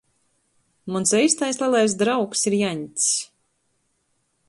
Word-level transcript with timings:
Muns 0.91 1.11
eistais 1.19 1.59
lelais 1.65 1.95
draugs 2.01 2.43
ir 2.49 2.59
Jaņcs. 2.65 3.11